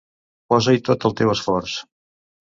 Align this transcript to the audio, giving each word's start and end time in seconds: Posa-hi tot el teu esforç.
Posa-hi 0.53 0.79
tot 0.87 1.05
el 1.09 1.13
teu 1.19 1.31
esforç. 1.33 1.75